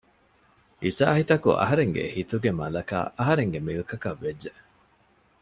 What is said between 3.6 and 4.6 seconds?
މިލްކަކަށް ވެއްޖެ